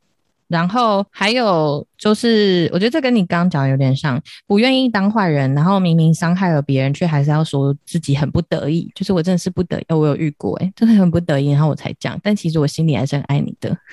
[0.47, 8.89] 然后还有就是，我觉得这跟你刚刚讲的有点像，不愿意当坏人，然后明明伤害了别人，却还是要说自己很不得已。
[8.95, 12.17] 就是我真的是不得已，我有遇过，诶，真的很不得已，然后我才讲。
[12.23, 13.77] 但其实我心里还是很爱你的。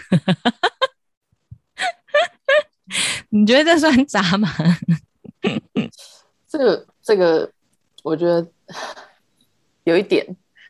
[3.30, 4.48] 你觉得这算渣吗？
[6.48, 7.50] 这 个这个，
[8.04, 8.46] 我觉得
[9.82, 10.24] 有一点，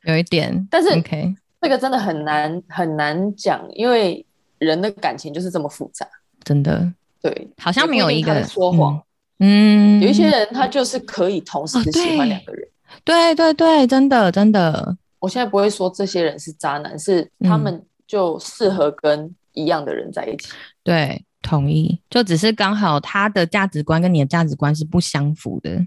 [0.04, 0.66] 有一点。
[0.70, 4.24] 但是 OK，这个真的很难很难讲，因为。
[4.64, 6.06] 人的感情就是这么复杂，
[6.42, 6.92] 真的。
[7.20, 9.02] 对，好像没有一个说谎。
[9.38, 12.66] 嗯，有一些人他就是可以同时喜欢两个人。
[12.66, 14.96] 哦、对，对对对，真的真的。
[15.18, 20.48] 我现在不会说这些人是渣男，是他们就适合跟一样的人在一起。
[20.48, 21.98] 嗯、对，同意。
[22.10, 25.84] 就只是刚好他的价值观跟你的价值观是不相符的。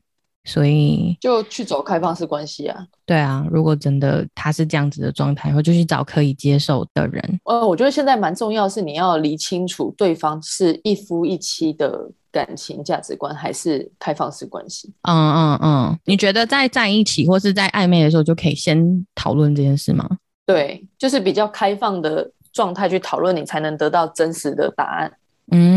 [0.47, 7.39] 所以就去走开放式关系啊，对啊，如果真的他是这样子的状态，我就去找可以接受的人。
[7.43, 14.93] 呃，我觉得现在蛮重要的是你要理清楚对方是一夫一妻的感情价值观，还是开放式关系。
[15.01, 20.09] 嗯嗯嗯，你觉得在在一起或是在暧昧的时候就可以先讨论这件事吗？
[20.45, 25.11] 对，就是比较开放的状态去讨论，你才能得到真实的答案。
[25.51, 25.76] 嗯，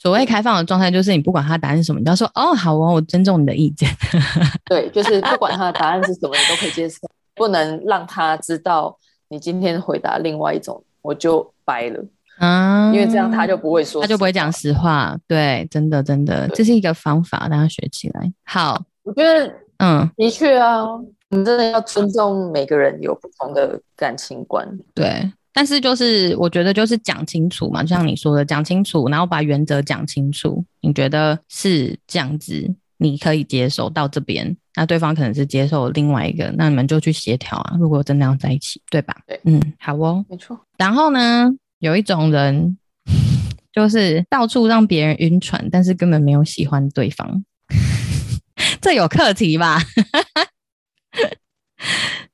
[0.00, 3.90] 所谓开放的状态，就是你不管他答案是什么，你都要说哦，好哦，我尊重你的意见。
[4.64, 6.98] 对，就是不管他的答案是什么，你都可以接受，
[7.34, 8.96] 不能让他知道
[9.28, 12.04] 你今天回答另外一种，我就掰了。
[12.38, 15.18] 嗯，因为这样他就不会说，他就不会讲实话。
[15.26, 18.32] 对，真的真的，这是一个方法，大家学起来。
[18.44, 24.64] 好，我觉得，嗯，的确啊，我们真的要尊重每个人有不同的感情观。
[24.94, 25.32] 对。
[25.58, 30.64] 但是就是我觉得就是讲清楚嘛，就像你说的讲清楚，然后把原则讲清楚。
[30.82, 37.76] 你觉得是这样子，你可以接受到这边，那对方可能是接受另外一个，那你们就去协调啊。
[37.76, 39.16] 如果真的要在一起，对吧？
[39.26, 40.56] 对，嗯，好哦，没错。
[40.76, 42.78] 然后呢，有一种人
[43.74, 47.44] 就是到处让别人晕船，但是根本没有喜欢对方，
[48.80, 49.80] 这有课题吧？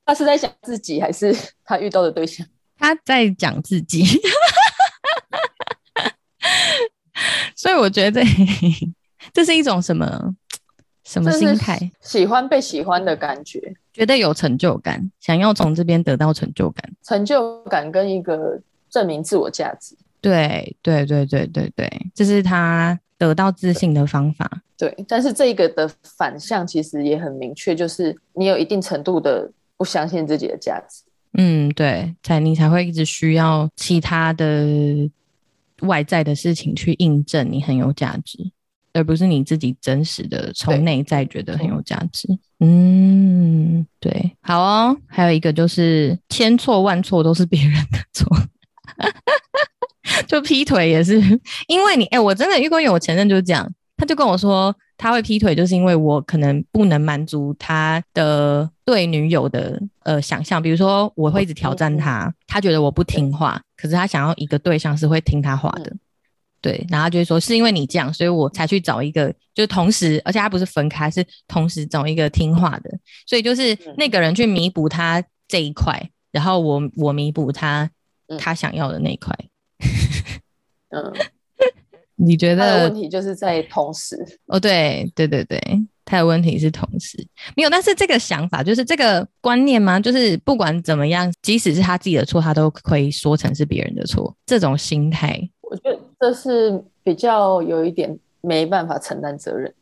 [0.05, 2.45] 他是在想自己，还是他遇到的对象？
[2.85, 4.05] 他在讲自己，
[7.55, 8.29] 所以我觉得这
[9.33, 10.35] 这是一种什么
[11.03, 11.79] 什么心态？
[11.99, 19.97] 喜欢被喜欢的感觉，觉得有成就感，想要从这边得到成就感，成就感跟一个证明自我价值。
[20.21, 24.61] 对对对对对对，这是他得到自信的方法。
[24.77, 31.01] 对，对，但是这个的反向其实也很明确，就是你有一定程度的不相信自己的价值。
[31.37, 34.65] 嗯，对，才你才会一直需要其他的
[35.81, 38.39] 外在的事情去印证你很有价值，
[38.93, 42.27] 而不是你自己真实的从内在觉得很有价值。
[42.59, 44.97] 嗯，对，好哦。
[45.07, 48.27] 还有一个就是千错万错都是别人的错，
[50.27, 51.19] 就劈腿也是
[51.67, 54.75] 因为你，哎，我真的遇过有我前任就是这样，他就跟我说。
[54.97, 60.61] 他会劈腿，就是因为我可能不能满足他的对女友的呃想象。
[60.61, 65.93] 比如说，我会一直挑战他，他觉得我不听话，可是他想要一个对象是会听他话的，
[66.61, 66.85] 对。
[66.89, 72.89] 然后就是说，是因为你这样，所以我才去找一个，就是同时，而且他不是分开，是同时找一个听话的。
[73.25, 77.89] 所以就是那个人去弥补他这一块，然后我我弥补他
[78.39, 79.35] 他想要的那一块。
[80.89, 81.13] 嗯。
[82.17, 85.59] 你觉得问题就是在同时哦，对对对对，
[86.05, 87.17] 他的问题是同时
[87.55, 89.99] 没有，但是这个想法就是这个观念吗？
[89.99, 94.33] 就是不管怎么样，即使是他自己的错，他都可以说成是别人的错。
[94.45, 99.73] 这种心态，我觉得这是比较有一点没办法承担责任，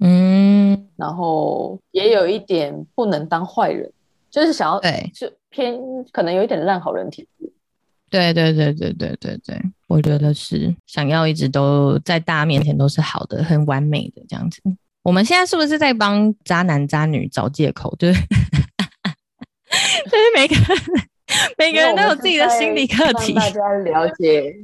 [0.00, 3.88] 嗯，然后也有一点不能当坏人，
[4.28, 5.78] 就是想要对，就偏
[6.10, 7.52] 可能有一点烂好人体质。
[8.10, 14.60] 对对对对对对对，我觉得是想要一直都在大家面前都是好的、很完美的这样子。
[15.02, 17.94] 我们现在是不是在帮渣男渣女找借口？
[17.96, 18.20] 就是，
[20.04, 20.54] 就是每个
[21.58, 24.54] 每个人都有自己的心理课题，让大家了解，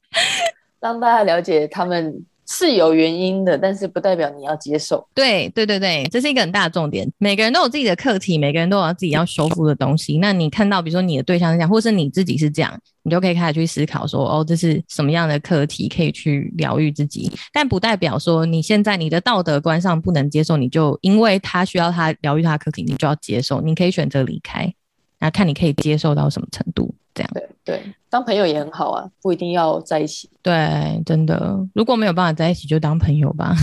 [0.80, 2.24] 让大家了解他们。
[2.52, 5.06] 是有原因的，但是不代表你要接受。
[5.14, 7.08] 对对对对，这是一个很大的重点。
[7.16, 10.18] 每个人都有自己的课题，每个人都有自己要修复的东西。
[10.18, 17.30] 那你看到，比如说你的对象是这样，或是你自己是这样，你就可以开始去思考说，哦，这是什么样的课题可以去疗愈自己。
[17.52, 23.60] 但不代表说你现在你的道德观上不能接受，你就因为他需要他疗愈他的课题，你就要接受。
[23.60, 24.74] 你可以选择离开，
[25.20, 26.92] 那看你可以接受到什么程度。
[27.20, 30.28] 这样对对，当朋友也很好啊，不一定要在一起。
[30.42, 33.54] 对，真的，如果没有办法在一起，就当朋友吧，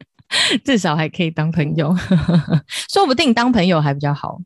[0.64, 1.94] 至少还可以当朋友，
[2.90, 4.40] 说不定当朋友还比较好。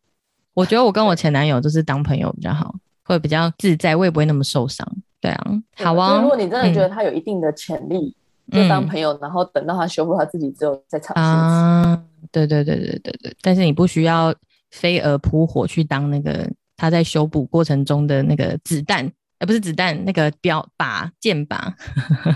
[0.54, 4.86] 我觉得我跟我前男友就是当朋友比较好，会比较自在，我也不会那么受伤。
[5.20, 5.44] 对啊，
[5.76, 6.20] 好啊。
[6.20, 8.14] 如果你真的觉得他有一定的潜力，
[8.50, 11.22] 嗯、就当朋友，然后等到他修复他自己之后再尝试。
[11.22, 14.34] 啊，对对对对对对，但是你不需要
[14.70, 16.48] 飞蛾扑火去当那个。
[16.76, 19.04] 他在修补过程中的那个子弹，
[19.38, 21.72] 而、呃、不是子弹，那个标靶箭靶，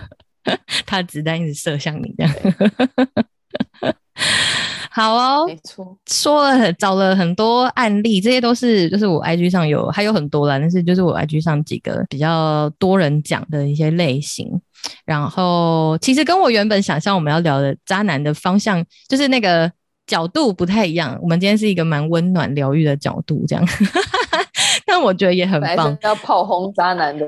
[0.87, 2.33] 他的子弹一直射向你，这样。
[4.91, 14.51] 好哦，没错，说了找了很多案例，这些都是就是我 IG 上有还有很多啦，但是就是我 IG 上几个比较多人讲的一些类型。
[15.05, 19.71] 然后其实跟我原本想象我们要聊的渣男的方向，就是那个
[20.07, 21.19] 角度不太一样。
[21.21, 23.63] 我们今天是一个蛮温暖疗愈的角度，这样。
[24.89, 27.27] 但我觉得也很棒，要炮轰渣男的。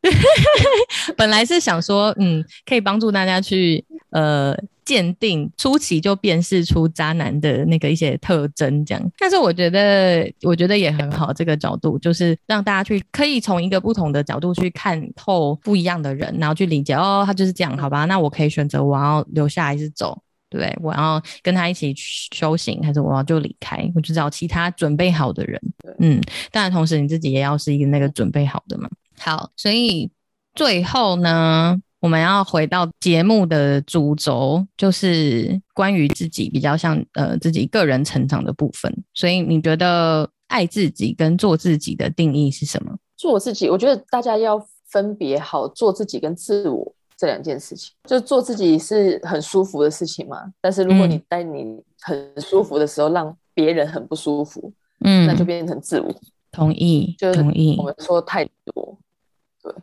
[1.16, 9.12] 本来是想说，嗯，可以帮助大家去呃鉴定初期就辨识出渣男的那个一些特征，这样。
[9.18, 18.04] 但是我觉得，我觉得也很好，这个角度就是让大家去可以从一个不同的角度去看透不一样的人，然后去理解哦，他就是这样，好吧？
[18.04, 20.16] 那我可以选择我要留下还是走。
[20.50, 23.90] 对，我要跟他一起修行，还是我要就离开？
[23.94, 25.60] 我就找其他准备好的人。
[25.98, 28.88] 嗯，当然，同时你自己也要是一个那个准备好的嘛。
[29.18, 30.10] 好，所以
[30.54, 38.92] 最后呢，我们要回到节目的主轴，就是关于自己比较像呃自己个人成长的部分。
[39.12, 42.96] 所以你觉得爱自己跟做自己的定义是什么？
[43.16, 46.94] 做自己，我觉得大家要分别好做自己跟自我。
[47.18, 50.52] 这两件事情，就做自己是很舒服的事情嘛。
[50.60, 56.08] 但是如果你在你很舒服的时候，让别人很不舒服，嗯，那就变成自我。
[56.52, 57.74] 同意，就是同意。
[57.76, 58.96] 我们说太多，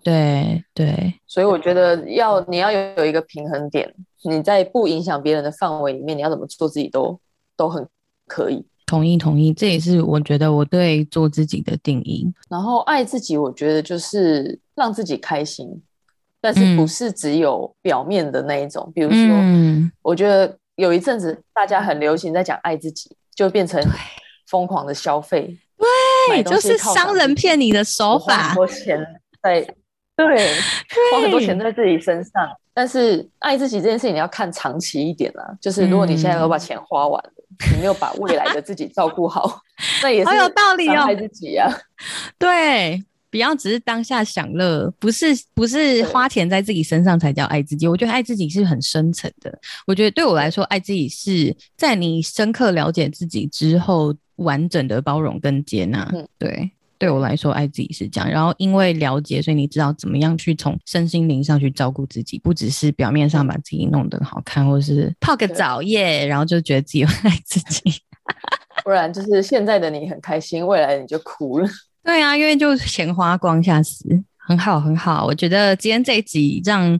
[0.02, 1.14] 对对对。
[1.28, 3.94] 所以我觉得要你要有有一个平衡点，
[4.24, 7.20] 你在不影响别人的范围里面，你要怎么做自己都
[7.58, 7.86] 都很
[8.28, 8.66] 可以。
[8.86, 12.32] 同意同意，这也是我觉得我对做自己的定义。
[12.50, 15.82] 然后爱自己，我觉得就是让自己开心。
[16.46, 23.84] 但是不是只有表面的那一种，嗯、比如说，嗯、我觉得有一阵子大家很流行在讲爱自己，就变成
[24.48, 25.58] 疯狂的消费，
[26.30, 29.04] 对，就是商人骗你的手法，花很多钱
[29.42, 29.62] 在，
[30.16, 30.54] 对，
[31.12, 32.48] 花很多钱在自己身上。
[32.76, 39.62] 但是爱自己这件事情，你要看长期一点啊，就是如果你现在都把钱花完了，嗯、你没有把未来的自己照顾好，
[40.04, 41.68] 那也是好有道理哦，爱自己啊，
[42.38, 43.04] 对。
[43.36, 47.86] 不要只是当下享乐，不是不是花钱在自己身上才叫爱自己。
[47.86, 49.54] 我觉得爱自己是很深层的。
[49.86, 56.10] 我觉得对我来说，爱自己是在你深刻了解自己之后，完整的包容跟接纳。
[56.14, 58.30] 嗯，对，对我来说，爱自己是这样。
[58.32, 67.82] 然后因为了解，所以你知道怎么样去从身心灵上去照顾自己，不只是表面上把自己弄得好看，或是泡个澡耶，然后就觉得自己有 爱自己。
[68.86, 71.68] 不然就是现在的你很开心，未来你就哭了。
[72.06, 74.06] 对啊，因为就钱花光下死，
[74.38, 75.26] 很好很好。
[75.26, 76.98] 我觉得今天这一集让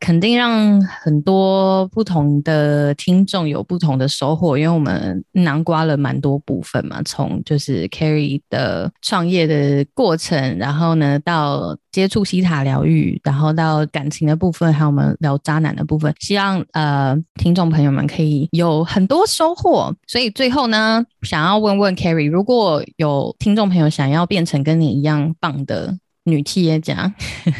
[0.00, 19.94] 肯定让很多不同的听众有不同的收获，因为我们囊括了蛮多部分嘛，从就是 Carrie 的创业的过程，然后呢到接触西塔疗愈，然后到感情的部分，还有我们聊渣男的部分，希望呃听众朋友们可以有很多收获。
[20.06, 25.98] 所以最后呢，想要问问 Carrie，如果有听众朋友想要变成跟你一样棒的。
[26.30, 27.12] 女企业家，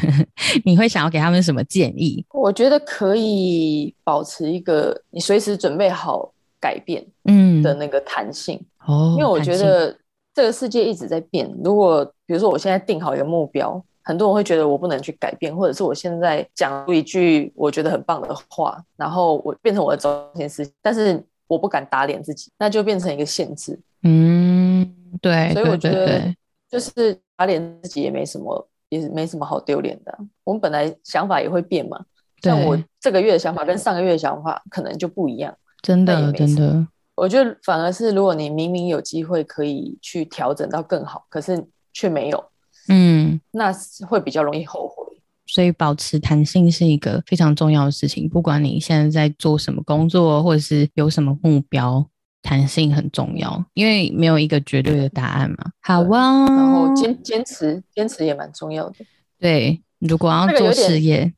[0.65, 2.25] 你会想要给他们什么建议？
[2.33, 9.95] 我觉得可以保持一个你随时准备好改变嗯的那个弹性哦，因为我觉得
[10.33, 11.51] 这个世界一直在变。
[11.63, 23.79] 如果比如说我现在定好一个目标，很多人会觉得我不能去改变，或者是我现在讲出一句我觉得很棒的话，然后我变成我的中心思想，但是我不敢打脸自己，那就变成一个限制。
[24.03, 24.91] 嗯，
[25.21, 26.33] 对，所以我觉得
[26.71, 30.17] 就是打脸自己也没什么，也没什么好丢脸的。
[30.45, 32.03] 我们本来想法也会变嘛，
[32.41, 35.53] 像我这个月的想法跟上个月的想法可能就不一样。
[35.81, 42.43] 真的，真的，我觉得反而是如果你明明有机会可以去调整到更好，可是却没有。
[42.87, 43.71] 嗯，那
[44.07, 45.05] 会比较容易后悔，
[45.45, 48.27] 所以保持弹性是一个非常重要的事情。
[48.29, 52.05] 不管你现在在做什么工作，或者是有什么目标，
[52.41, 55.57] 弹性很重要，因为没有一个绝对的答案嘛。
[55.81, 58.95] 好啊，然后坚坚持，坚持也蛮重要的。
[59.39, 61.33] 对，如果要做事业，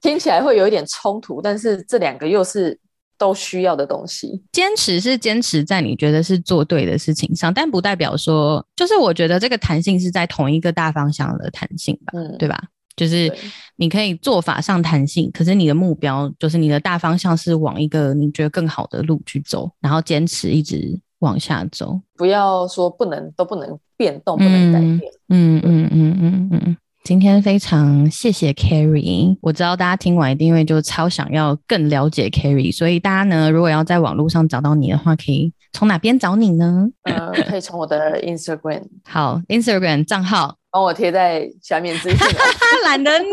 [0.00, 2.78] 听起来会有一点冲突，但是这两个又是。
[3.20, 12.58] 都需要的东西，坚持是坚持在你觉得是做对的事情上，但不代表说，就是我觉得这个弹性是在同一个大方向的弹性吧，嗯，对吧？
[13.00, 13.32] 就是
[13.76, 26.76] 你可以做法上弹性，可是你的目标就是你的大方向是往一个你觉得更好的路去走，然后坚持一直往下走，不要说不能都不能变动，不能改变，嗯嗯嗯嗯嗯。
[27.02, 36.86] 今天非常谢谢 Carrie，我知道大家听完一定会就超想要更了解 Carrie，所以大家呢，如果要在网络上找到你的话，可以从哪边找你呢？
[37.04, 40.56] 呃，可以从我的 Instagram， 好，Instagram 账号。
[40.70, 43.32] 帮我贴在下面资讯栏， 懒得念。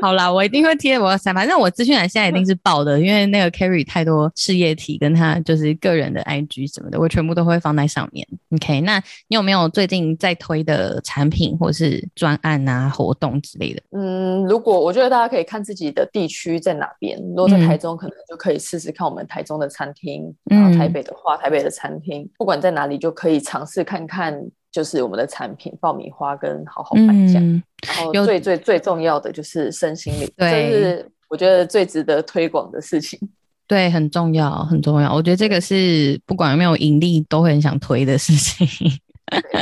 [0.00, 8.26] 好啦，我一定会贴我反正我资讯栏现在一定是爆的，因为那个 Carrie 太多事业体跟他就是个人的 IG 什么的，我全部都会放在上面。
[8.52, 8.98] OK，那
[9.28, 13.82] 你有没有最近在推的产品或是专案啊、活动之类的？
[13.92, 24.40] 嗯，如果我觉得大家可以看自己的地区在哪边，如果在台中，可能就可以试试看我们台中的餐厅，嗯、然后台北的话，台北的餐厅，不管在哪里就可以尝试看看。
[24.78, 33.18] 就是我们的产品爆米花跟好好颁奖，嗯、然后最最最重要的就是身心灵，这是我觉得最值得推广的事情。
[33.66, 35.12] 对，很重要，很重要。
[35.12, 38.68] 我觉得这个是不管有没有盈利都会很想推的事情，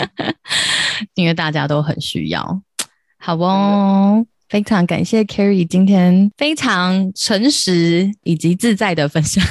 [1.17, 2.61] 因为大家都很需要。
[3.17, 9.45] 好哦，非常感谢 Carrie 今天非常诚实以及自在的分享。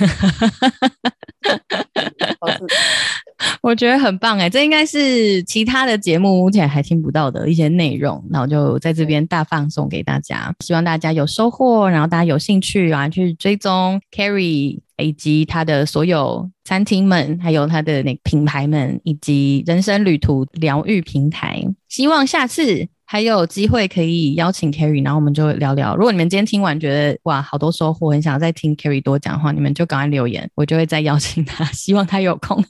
[3.62, 22.88] 我觉得很棒哎，这应该是其他的节目目前还听不到的一些内容，那我就在这边大放送给大家，希望大家有收获，然后大家有兴趣啊去追踪 Carrie 以及他的所有餐厅们，还有他的那品牌们，以及人生旅途疗愈平台，希望下次。
[23.06, 25.95] 还有机会可以邀请 Carrie，然后我们就聊聊。
[25.95, 31.64] 如果你们今天听完觉得哇，好多收获，很想再听 Carrie 多讲话，你们就赶快留言，我就会再邀请他。
[31.72, 32.64] 希望他有空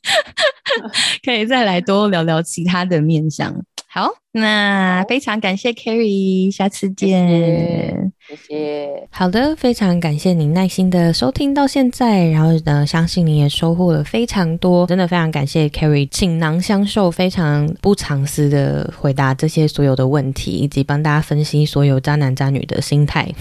[1.24, 3.56] 可以再来多聊聊其他的面向。
[3.96, 8.12] 好，那非常感谢 Carrie，下次见。
[8.28, 9.08] 谢谢。
[9.10, 23.32] 好的，非常感谢您耐心的收听到现在，然后呢，相信你也收获了非常多，真的非常感谢 Carrie，倾囊相授，非常不藏私的回答这些所有的问题，以及帮大家分析所有渣男渣女的心态。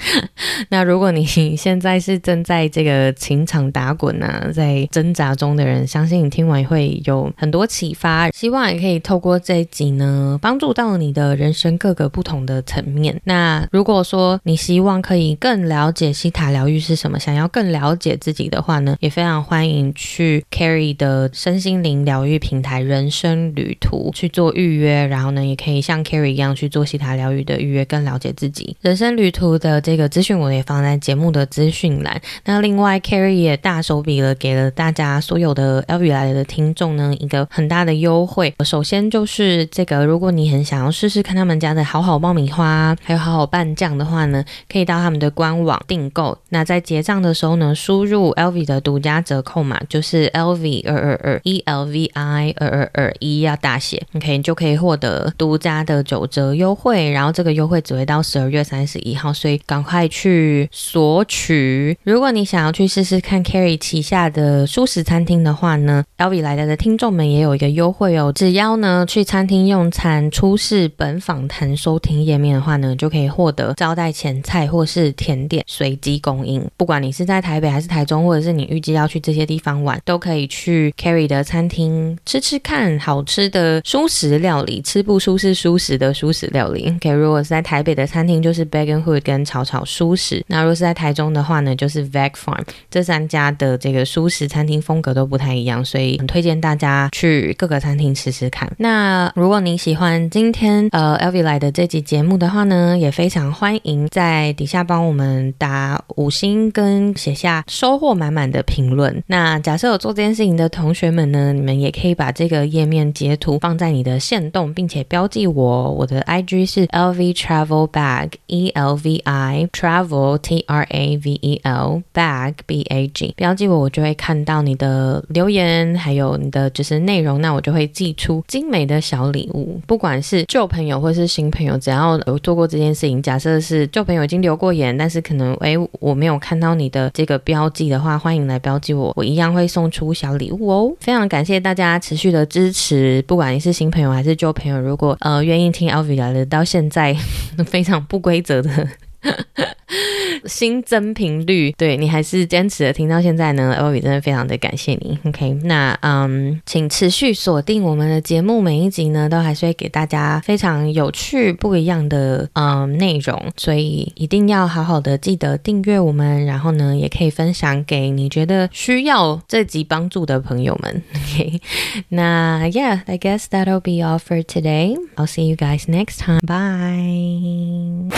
[0.68, 9.93] 那如果你现在是正在这个情场打滚啊，在挣扎中的人，相信你听完会有很多启发，希望也可以透过这一集。
[9.96, 13.20] 呢，帮助到你的人生各个不同的层面。
[13.24, 25.06] 那如果说你希望可以更了解西塔疗愈是什么，想要更了解自己的话呢，也非常欢迎去 Carrie 的身心灵疗愈平台人生旅途去做预约。
[25.06, 28.76] 然后呢，也可以像 Carrie 一样去做西塔疗愈的预约，更了解自己。
[28.80, 32.20] 人生旅途的这个资讯我也放在节目的资讯栏。
[32.44, 38.52] 那另外，Carrie 也大手笔了，给了大家所有的 L V 来的听众呢一个很大的优惠。
[38.64, 39.83] 首先就是这。
[39.84, 46.38] 这个，如果你很想要试试看他们家的好好爆米花，还有好好拌酱的话呢，可以到他们的官网订购。
[46.48, 57.10] 那在结账的时候呢，输入 LV 的独家折扣码，就是 LV 二二二 E L V I 二二二一要大写，OK，你就可以获得独家的九折优惠。
[57.10, 61.98] 然后这个优惠只会到十二月三十一号，所以赶快去索取。
[62.04, 76.64] 如果你想要去试试看 Carrie 旗下的舒食餐厅的话呢，LV 来的的听众们也有一个优惠哦，只要呢去餐厅用用餐出示本访谈收听页面的话呢，就可以获得招待前菜或是甜点随机供应。
[76.76, 86.88] 不管你是在台北还是台中，或者是你预计要去这些地方玩，都可以去 carry 的餐厅吃吃看好吃的蔬食料理，吃不舒适蔬食的蔬食料理。
[86.96, 92.62] OK，如果是在台北的餐厅，就是 b a g a n Hood 跟炒炒蔬食；那如果是在台中的话呢，就是 Veg Farm。
[92.88, 98.70] 这三家的这个蔬食餐厅风格都不太一样，所以很推荐大家去各个餐厅吃吃看。
[98.78, 109.22] 那如果如果你喜欢今天呃 Elvi 来的这集节目的话呢，也非常欢迎在底下帮我们打五星跟写下收获满满的评论。
[109.28, 115.90] 那假设有做这件事情的同学们呢，你们也可以把这个页面截图放在你的线动，并且标记我。
[115.92, 121.60] 我的 IG 是 LV Travel Bag E L V I Travel T R A V E
[121.62, 129.80] L Bag B A G，标记我，我就会看到你的留言，还有你的就是内容，那我就会寄出精美的小礼物。
[129.86, 140.92] 不管是旧朋友或是新朋友，只要有做过这件事情，假设是旧朋友已经留过言，但是可能哎我没有看到你的这个标记的话，欢迎来标记我，我一样会送出小礼物哦。
[141.00, 147.14] 非常感谢大家持续的支持，不管你是新朋友还是旧朋友，如果呃愿意听 LV 来了，到现在
[147.66, 148.88] 非常不规则的。
[150.46, 155.18] 新增频率，对你还是坚持的听到现在呢，L V 真的非常的感谢你。
[155.24, 171.02] OK，那嗯，请持续锁定我们的节目，每一集呢都还是会给大家非常有趣、不一样的嗯内容，所以一定要好好的记得订阅我们，然后呢也可以分享给你觉得需要这集帮助的朋友们。
[171.14, 171.60] OK，
[172.08, 174.96] 那 Yeah，I guess that'll be all for today.
[175.16, 176.40] I'll see you guys next time.
[176.46, 178.10] Bye.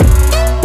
[0.00, 0.57] Yeah.